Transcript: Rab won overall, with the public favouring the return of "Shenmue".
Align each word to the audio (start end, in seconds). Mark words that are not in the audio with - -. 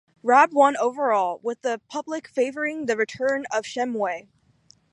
Rab 0.23 0.51
won 0.51 0.75
overall, 0.77 1.39
with 1.43 1.61
the 1.61 1.79
public 1.87 2.27
favouring 2.27 2.87
the 2.87 2.97
return 2.97 3.45
of 3.51 3.65
"Shenmue". 3.65 4.27